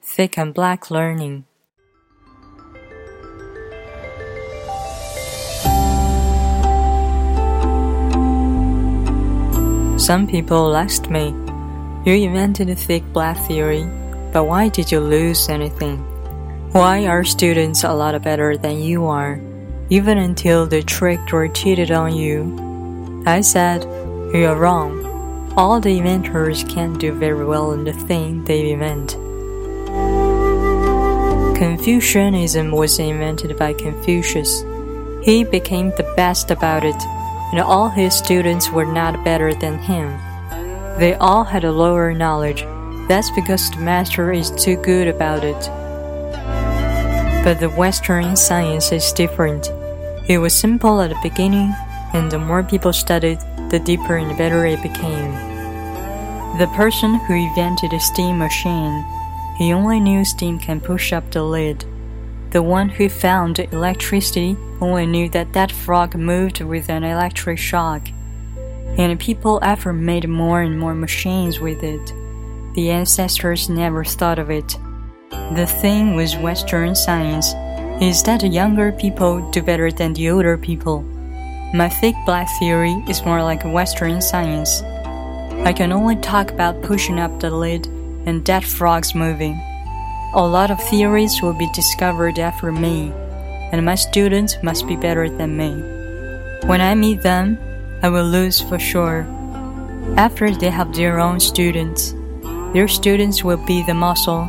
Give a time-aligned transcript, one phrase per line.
[0.00, 1.44] Thick and Black Learning.
[9.98, 11.34] Some people asked me,
[12.06, 13.84] You invented thick black theory,
[14.32, 15.98] but why did you lose anything?
[16.72, 19.40] Why are students a lot better than you are,
[19.90, 23.22] even until they tricked or cheated on you?
[23.26, 23.82] I said,
[24.32, 25.52] You're wrong.
[25.56, 29.16] All the inventors can't do very well in the thing they invent.
[31.58, 34.62] Confucianism was invented by Confucius.
[35.22, 36.96] He became the best about it
[37.50, 40.18] and all his students were not better than him.
[40.98, 42.62] They all had a lower knowledge.
[43.08, 45.58] That's because the master is too good about it.
[47.42, 49.72] But the Western science is different.
[50.28, 51.74] It was simple at the beginning,
[52.12, 53.38] and the more people studied,
[53.70, 55.32] the deeper and better it became.
[56.58, 59.04] The person who invented the steam machine,
[59.58, 61.84] he only knew steam can push up the lid.
[62.50, 68.08] The one who found electricity only knew that that frog moved with an electric shock.
[68.96, 72.14] And people ever made more and more machines with it.
[72.74, 74.78] The ancestors never thought of it.
[75.30, 77.52] The thing with Western science
[78.00, 81.02] is that younger people do better than the older people.
[81.74, 84.82] My thick black theory is more like Western science.
[85.66, 87.97] I can only talk about pushing up the lid
[88.28, 89.60] and dead frogs moving.
[90.34, 93.10] A lot of theories will be discovered after me,
[93.72, 95.72] and my students must be better than me.
[96.68, 97.58] When I meet them,
[98.02, 99.26] I will lose for sure.
[100.16, 102.14] After they have their own students,
[102.74, 104.46] their students will be the muscle.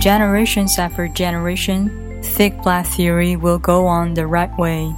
[0.00, 4.94] Generations after generation, thick black theory will go on the right way.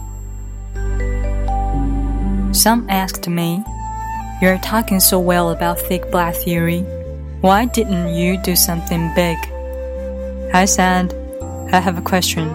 [2.52, 3.64] Some asked me,
[4.40, 6.86] You're talking so well about thick black theory.
[7.40, 9.38] Why didn't you do something big?
[10.52, 11.14] I said,
[11.72, 12.48] I have a question.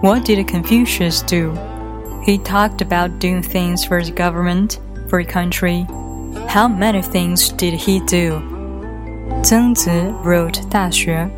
[0.00, 1.56] What did Confucius do?
[2.24, 5.86] He talked about doing things for the government, for the country.
[6.48, 8.40] How many things did he do?
[9.42, 11.30] Zengzi wrote 大学.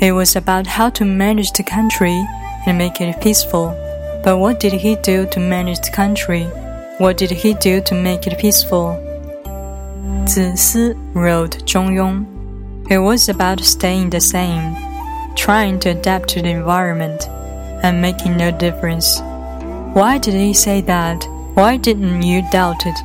[0.00, 2.24] It was about how to manage the country
[2.66, 3.74] and make it peaceful.
[4.22, 6.44] But what did he do to manage the country?
[6.98, 8.96] What did he do to make it peaceful?
[10.32, 12.24] Zi wrote 中庸.
[12.90, 14.74] It was about staying the same
[15.34, 17.28] trying to adapt to the environment
[17.82, 19.20] and making no difference.
[19.94, 21.26] Why did he say that?
[21.54, 22.98] Why didn't you doubt it?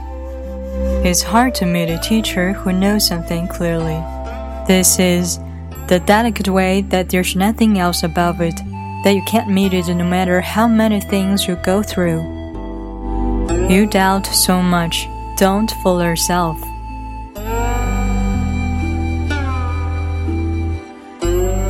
[1.05, 4.01] It's hard to meet a teacher who knows something clearly.
[4.67, 5.39] This is
[5.87, 8.55] the delicate way that there's nothing else above it,
[9.03, 12.21] that you can't meet it no matter how many things you go through.
[13.69, 15.07] You doubt so much,
[15.37, 16.61] don't fool yourself.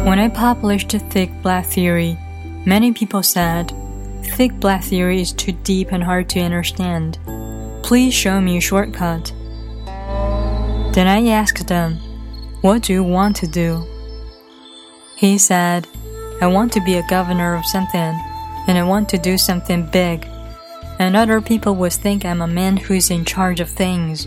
[0.08, 2.18] When I published Thick Black Theory,
[2.66, 3.74] many people said,
[4.24, 7.20] Thick Black Theory is too deep and hard to understand.
[7.84, 9.34] Please show me a shortcut.
[10.94, 11.98] Then I asked them,
[12.62, 13.86] What do you want to do?
[15.18, 15.90] He said,
[16.40, 18.18] I want to be a governor of something,
[18.70, 20.26] and I want to do something big.
[21.00, 24.26] And other people would think I'm a man who's in charge of things.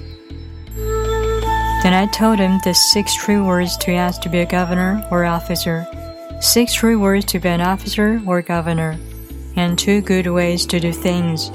[1.82, 5.24] Then I told him the six true words to ask to be a governor or
[5.24, 5.86] officer,
[6.41, 8.98] six true words to be an officer or governor,
[9.56, 11.50] and two good ways to do things.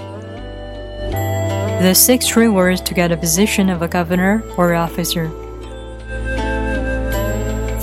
[1.82, 5.32] The six true words to get a position of a governor or officer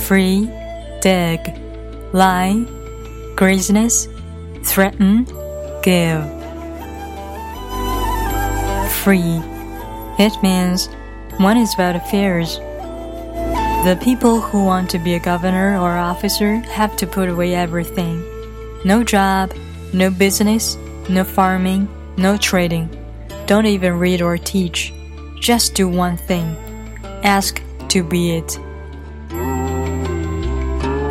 [0.03, 0.49] free,
[1.01, 1.39] dig,
[2.11, 2.65] lie,
[3.37, 4.07] craziness,
[4.63, 5.23] threaten,
[5.81, 6.23] give.
[9.01, 9.41] Free.
[10.19, 10.89] It means
[11.37, 12.57] one is about affairs.
[13.85, 18.23] The people who want to be a governor or officer have to put away everything.
[18.85, 19.53] No job,
[19.93, 20.77] no business,
[21.09, 22.89] no farming, no trading.
[23.45, 24.93] Don't even read or teach.
[25.39, 26.55] Just do one thing.
[27.23, 28.57] Ask to be it.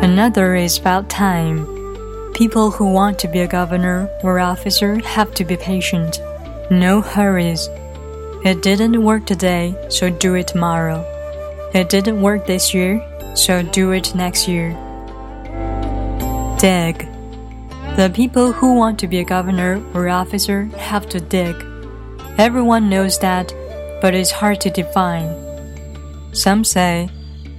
[0.03, 1.65] Another is about time.
[2.33, 6.19] People who want to be a governor or officer have to be patient.
[6.71, 7.69] No hurries.
[8.43, 10.99] It didn't work today, so do it tomorrow.
[11.73, 12.99] It didn't work this year,
[13.35, 14.71] so do it next year.
[16.59, 17.07] Dig.
[17.95, 21.55] The people who want to be a governor or officer have to dig.
[22.37, 23.53] Everyone knows that,
[24.01, 25.31] but it's hard to define.
[26.33, 27.09] Some say,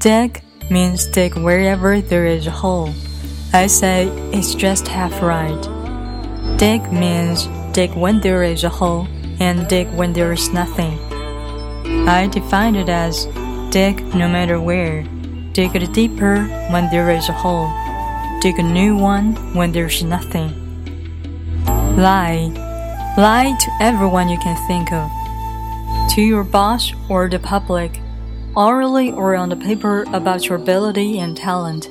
[0.01, 2.93] dig means dig wherever there is a hole.
[3.55, 5.63] I say it's just half right.
[6.59, 9.09] Dig means dig when there is a hole
[9.41, 10.99] and dig when there is nothing.
[12.09, 13.27] I define it as
[13.71, 15.03] dig no matter where.
[15.53, 17.73] Dig it deeper when there is a hole.
[18.41, 20.51] Dig a new one when there's nothing.
[21.97, 22.51] Lie.
[23.17, 25.11] Lie to everyone you can think of.
[26.15, 28.01] To your boss or the public,
[28.57, 31.89] orally or on the paper about your ability and talent.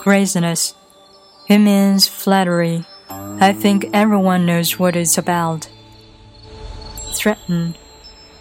[0.00, 0.74] Craziness.
[1.48, 2.86] It means flattery.
[3.42, 5.68] I think everyone knows what it's about.
[7.12, 7.74] Threaten.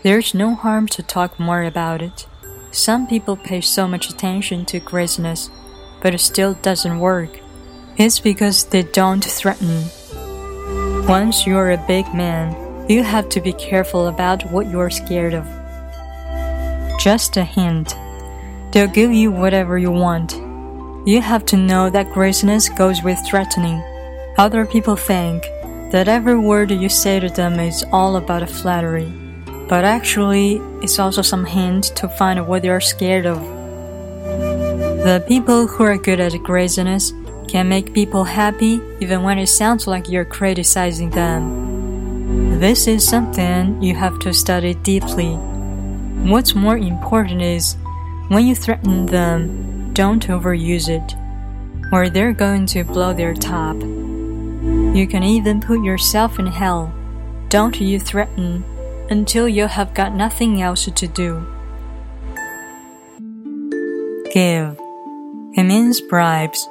[0.04, 2.28] There's no harm to talk more about it.
[2.70, 5.50] Some people pay so much attention to craziness,
[6.04, 7.40] but it still doesn't work.
[7.98, 9.86] It's because they don't threaten.
[11.08, 15.48] Once you're a big man, you have to be careful about what you're scared of.
[17.00, 17.96] Just a hint.
[18.72, 20.34] They'll give you whatever you want.
[21.08, 23.82] You have to know that craziness goes with threatening.
[24.42, 25.44] Other people think
[25.92, 29.12] that every word you say to them is all about a flattery
[29.72, 33.40] but actually, it's also some hint to find what you're scared of.
[35.06, 37.14] The people who are good at craziness
[37.48, 42.60] can make people happy even when it sounds like you're criticizing them.
[42.60, 45.36] This is something you have to study deeply.
[46.30, 47.78] What's more important is
[48.28, 51.16] when you threaten them, don't overuse it,
[51.94, 53.78] or they're going to blow their top.
[54.62, 56.94] You can even put yourself in hell.
[57.50, 58.64] Don't you threaten
[59.10, 61.46] until you have got nothing else to do.
[64.32, 64.80] Give.
[65.58, 66.70] It means bribes.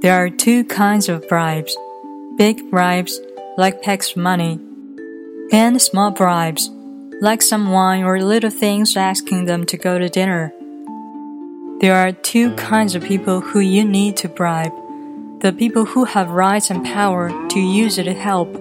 [0.00, 1.76] There are two kinds of bribes
[2.36, 3.20] big bribes,
[3.58, 4.58] like packs of money,
[5.52, 6.70] and small bribes,
[7.20, 10.52] like some wine or little things asking them to go to dinner.
[11.80, 14.72] There are two kinds of people who you need to bribe
[15.40, 18.54] the people who have rights and power to use it to help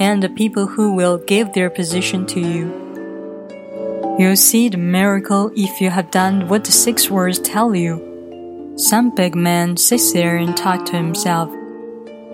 [0.00, 4.16] and the people who will give their position to you.
[4.18, 8.74] You'll see the miracle if you have done what the six words tell you.
[8.78, 11.50] Some big man sits there and talks to himself.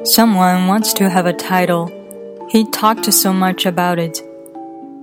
[0.04, 1.90] Someone wants to have a title.
[2.48, 4.22] He talked so much about it.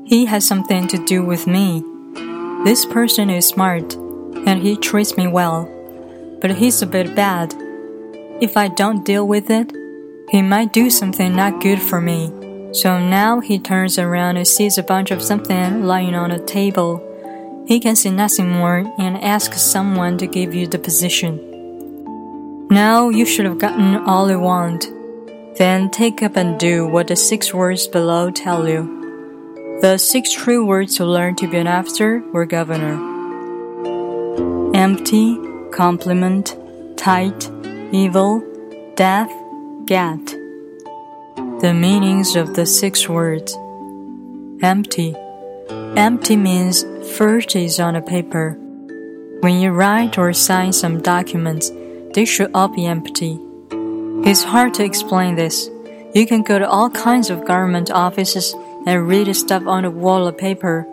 [0.05, 1.83] He has something to do with me.
[2.63, 3.95] This person is smart,
[4.47, 5.69] and he treats me well.
[6.39, 7.53] But he's a bit bad.
[8.39, 9.71] If I don't deal with it,
[10.29, 12.31] he might do something not good for me.
[12.71, 17.01] So now he turns around and sees a bunch of something lying on a table.
[17.67, 22.67] He can see nothing more and asks someone to give you the position.
[22.69, 24.85] Now you should have gotten all you want.
[25.57, 29.79] Then take up and do what the six words below tell you.
[29.81, 32.95] The six true words to learn to be an officer or governor.
[34.75, 35.39] Empty,
[35.71, 36.55] compliment,
[36.97, 37.49] tight,
[37.91, 38.43] evil,
[38.95, 39.31] death,
[39.85, 40.25] get.
[41.61, 43.57] The meanings of the six words.
[44.61, 45.15] Empty.
[45.69, 46.83] Empty means
[47.15, 48.57] first is on a paper.
[49.41, 51.71] When you write or sign some documents,
[52.13, 53.39] they should all be empty.
[54.25, 55.69] It's hard to explain this.
[56.13, 58.55] You can go to all kinds of government offices
[58.85, 60.85] and read stuff on a wall of paper,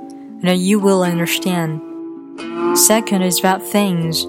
[0.43, 1.81] and you will understand.
[2.79, 4.27] Second is about things.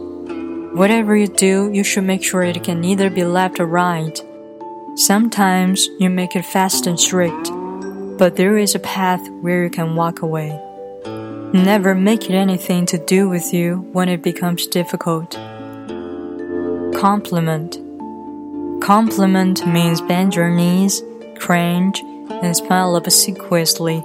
[0.76, 4.22] Whatever you do, you should make sure it can neither be left or right.
[4.96, 7.50] Sometimes you make it fast and strict,
[8.18, 10.60] but there is a path where you can walk away.
[11.54, 15.32] Never make it anything to do with you when it becomes difficult.
[17.00, 17.80] Compliment.
[18.84, 21.02] Compliment means bend your knees,
[21.40, 24.04] cringe, and smile obsequiously.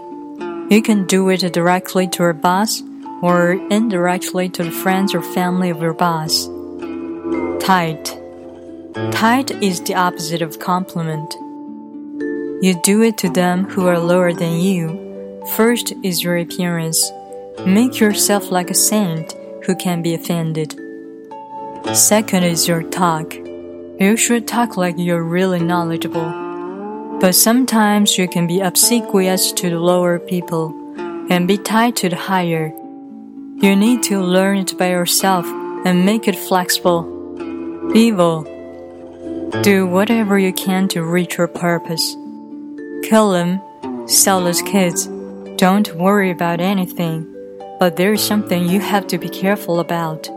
[0.71, 2.81] You can do it directly to your boss
[3.23, 6.49] or indirectly to the friends or family of your boss.
[7.61, 8.19] Tight.
[9.13, 11.35] Tight is the opposite of compliment.
[12.63, 15.45] You do it to them who are lower than you.
[15.57, 17.13] First is your appearance.
[17.67, 19.35] Make yourself like a saint
[19.67, 20.75] who can be offended.
[21.93, 23.35] Second is your talk.
[23.35, 27.19] You should talk like you're really knowledgeable.
[27.21, 30.75] But sometimes you can be obsequious to the lower people
[31.31, 32.73] and be tied to the higher.
[33.57, 35.45] You need to learn it by yourself
[35.85, 37.20] and make it flexible.
[37.95, 38.45] Evil
[39.63, 42.17] do whatever you can to reach your purpose.
[43.03, 43.61] Kill them,
[44.09, 45.07] sell those kids.
[45.57, 47.27] Don't worry about anything,
[47.79, 50.29] but there's something you have to be careful about.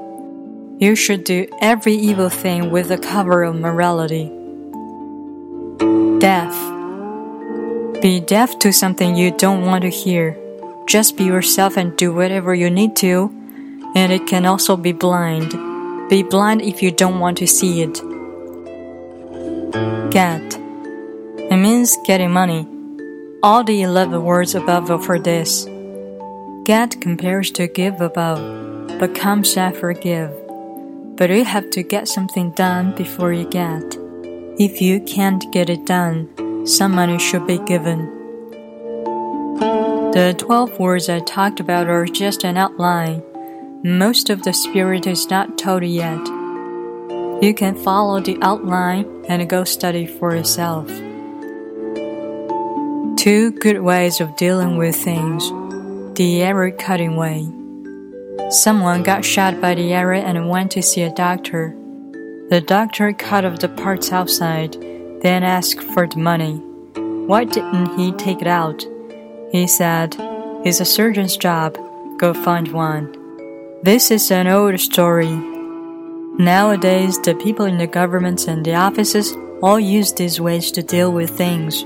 [0.79, 4.25] You should do every evil thing with the cover of morality.
[6.19, 6.51] Deaf.
[8.01, 10.37] Be deaf to something you don't want to hear.
[10.87, 13.31] Just be yourself and do whatever you need to.
[13.95, 15.53] And it can also be blind.
[16.13, 17.95] Be blind if you don't want to see it.
[20.11, 20.43] Get.
[21.49, 22.67] It means getting money.
[23.41, 25.65] All the 11 words above are for this.
[26.65, 28.99] Get compares to give above.
[28.99, 30.29] but come shall forgive.
[31.17, 33.97] But you have to get something done before you get.
[34.59, 38.05] If you can't get it done, some money should be given.
[40.13, 43.23] The 12 words I talked about are just an outline.
[43.85, 46.25] Most of the spirit is not told yet.
[47.41, 50.87] You can follow the outline and go study for yourself.
[53.17, 55.49] Two good ways of dealing with things
[56.15, 57.45] the arrow cutting way.
[58.51, 61.75] Someone got shot by the arrow and went to see a doctor.
[62.49, 64.77] The doctor cut off the parts outside,
[65.21, 66.55] then asked for the money.
[67.27, 68.85] Why didn't he take it out?
[69.51, 70.15] He said,
[70.63, 71.77] It's a surgeon's job.
[72.17, 73.22] Go find one.
[73.83, 75.35] This is an old story.
[76.39, 81.11] Nowadays, the people in the governments and the offices all use these ways to deal
[81.11, 81.83] with things.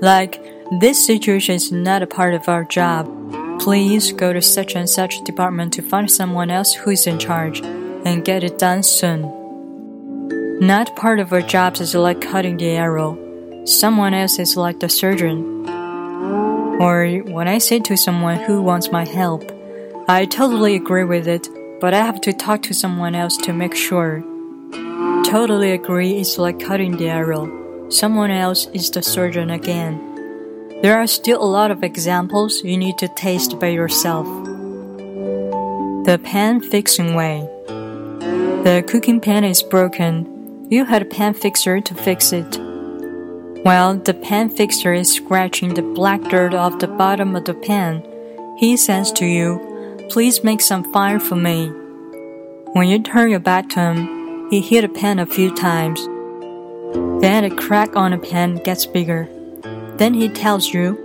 [0.00, 0.40] Like,
[0.78, 3.10] this situation is not a part of our job.
[3.58, 7.60] Please go to such and such department to find someone else who is in charge
[7.60, 9.26] and get it done soon.
[10.60, 13.18] Not part of our jobs is like cutting the arrow.
[13.64, 15.66] Someone else is like the surgeon.
[16.80, 19.42] Or when I say to someone who wants my help,
[20.08, 21.48] I totally agree with it,
[21.80, 24.24] but I have to talk to someone else to make sure.
[25.24, 27.88] Totally agree is like cutting the arrow.
[27.88, 30.00] Someone else is the surgeon again.
[30.82, 34.26] There are still a lot of examples you need to taste by yourself.
[36.04, 37.48] The pan fixing way.
[37.68, 40.66] The cooking pan is broken.
[40.68, 42.58] You had a pan fixer to fix it.
[43.62, 48.02] While the pan fixer is scratching the black dirt off the bottom of the pan,
[48.58, 49.71] he says to you,
[50.12, 51.68] Please make some fire for me.
[52.74, 56.04] When you turn your back to him, he hit the pan a few times.
[57.22, 59.26] Then the crack on the pan gets bigger.
[59.96, 60.98] Then he tells you,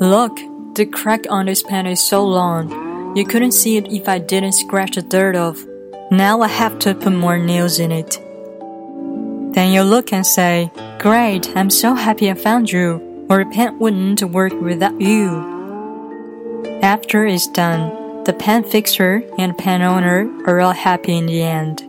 [0.00, 0.36] Look,
[0.74, 3.16] the crack on this pan is so long.
[3.16, 5.64] You couldn't see it if I didn't scratch the dirt off.
[6.10, 8.18] Now I have to put more nails in it.
[9.54, 13.78] Then you look and say, Great, I'm so happy I found you, or the pen
[13.78, 15.52] wouldn't work without you.
[16.82, 21.80] After it's done, the pen fixer and pen owner are all happy in the end.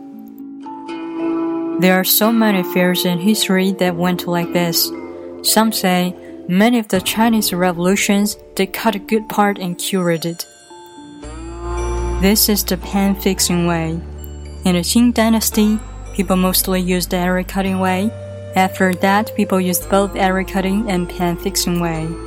[1.80, 4.90] There are so many affairs in history that went like this.
[5.42, 6.14] Some say
[6.48, 10.46] many of the Chinese revolutions they cut a good part and cured it.
[12.20, 13.90] This is the pen fixing way.
[14.64, 15.78] In the Qing dynasty,
[16.14, 18.10] people mostly used the arrow cutting way.
[18.54, 22.25] After that, people used both arrow cutting and pen fixing way.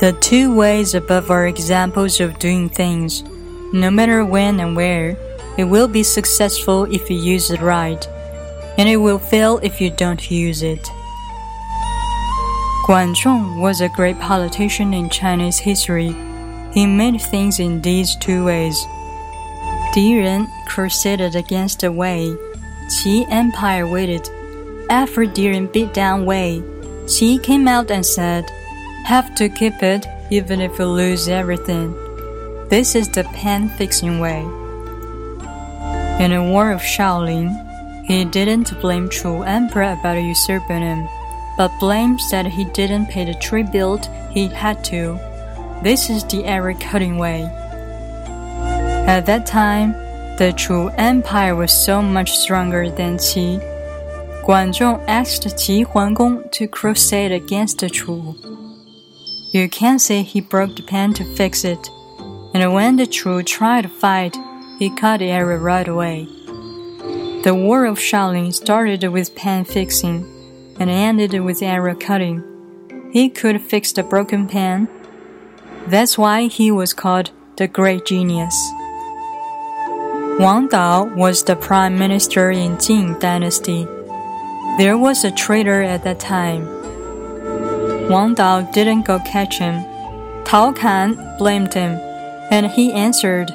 [0.00, 3.24] The two ways above are examples of doing things.
[3.72, 5.16] No matter when and where,
[5.56, 8.06] it will be successful if you use it right,
[8.78, 10.78] and it will fail if you don't use it.
[12.86, 16.14] Guan Zhong was a great politician in Chinese history.
[16.72, 18.78] He made things in these two ways.
[19.92, 22.36] Di Ren crusaded against the Wei.
[23.02, 24.30] Qi Empire waited.
[24.90, 26.62] After Di Ren beat down Wei,
[27.06, 28.48] Qi came out and said,
[29.04, 31.92] Have to keep it even if you lose everything.
[32.68, 34.40] This is the pen fixing way.
[36.22, 37.50] In the War of Shaoling,
[38.04, 41.08] he didn't blame Chu Emperor about usurping him
[41.58, 45.18] but blames that he didn't pay the tribute he had to.
[45.82, 47.42] This is the arrow cutting way.
[49.06, 49.92] At that time,
[50.38, 53.58] the Chu Empire was so much stronger than Qi.
[54.44, 58.47] Guan Zhong asked Qi Huangong to crusade against the Chu.
[59.50, 61.88] You can say he broke the pen to fix it,
[62.52, 64.36] and when the Chu tried to fight,
[64.78, 66.26] he cut the arrow right away.
[67.44, 70.26] The War of Shaoling started with pen fixing
[70.78, 72.44] and ended with arrow cutting.
[73.10, 74.86] He could fix the broken pen.
[75.86, 78.54] That's why he was called the Great Genius.
[80.38, 83.84] Wang Dao was the prime minister in Jin dynasty.
[84.76, 86.77] There was a traitor at that time.
[88.08, 89.84] Wang Dao didn't go catch him.
[90.44, 91.92] Tao Kan blamed him,
[92.50, 93.50] and he answered,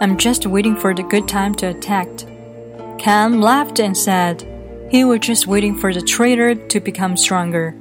[0.00, 2.06] I'm just waiting for the good time to attack.
[2.98, 4.44] Kan laughed and said,
[4.90, 7.74] he was just waiting for the traitor to become stronger.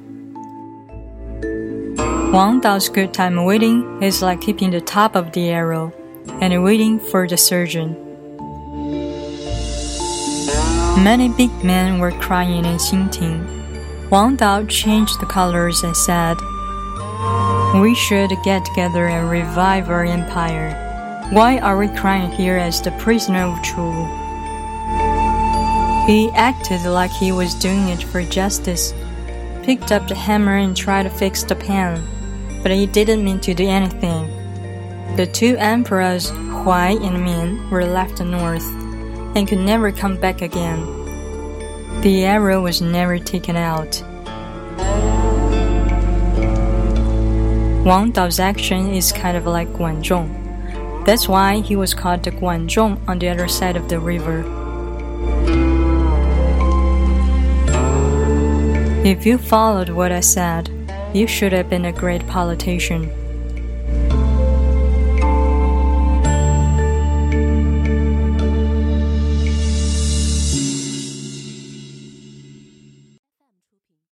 [2.32, 5.92] Wang Dao's good time waiting is like keeping the top of the arrow
[6.40, 7.96] and waiting for the surgeon.
[11.04, 13.57] Many big men were crying in Xinting.
[14.10, 16.38] Wang Dao changed the colors and said,
[17.82, 20.72] We should get together and revive our empire.
[21.32, 23.92] Why are we crying here as the prisoner of Chu?
[26.08, 28.94] He acted like he was doing it for justice,
[29.64, 32.02] picked up the hammer and tried to fix the pan,
[32.64, 34.26] but he didn't mean to do anything.
[35.18, 38.66] The two emperors, Huai and Min were left north
[39.36, 40.97] and could never come back again.
[42.01, 44.01] The arrow was never taken out.
[47.84, 51.06] Wang Dao's action is kind of like Guan Zhong.
[51.06, 54.44] That's why he was called the Guan Zhong on the other side of the river.
[59.04, 60.70] If you followed what I said,
[61.13, 63.10] you should have been a great politician.